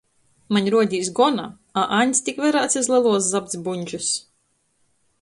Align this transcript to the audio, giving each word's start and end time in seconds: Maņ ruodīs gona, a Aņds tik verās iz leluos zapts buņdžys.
Maņ 0.55 0.69
ruodīs 0.75 1.11
gona, 1.19 1.45
a 1.83 1.85
Aņds 1.99 2.23
tik 2.31 2.41
verās 2.47 2.81
iz 2.83 2.93
leluos 2.95 3.31
zapts 3.37 3.63
buņdžys. 3.69 4.13